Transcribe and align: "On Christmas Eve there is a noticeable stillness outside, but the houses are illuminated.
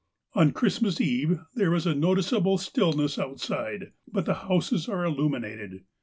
"On 0.33 0.51
Christmas 0.51 0.99
Eve 0.99 1.41
there 1.53 1.75
is 1.75 1.85
a 1.85 1.93
noticeable 1.93 2.57
stillness 2.57 3.19
outside, 3.19 3.91
but 4.11 4.25
the 4.25 4.33
houses 4.49 4.89
are 4.89 5.05
illuminated. 5.05 5.83